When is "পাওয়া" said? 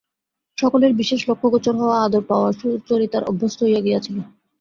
2.27-2.49